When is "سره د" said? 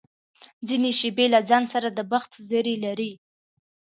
1.73-1.99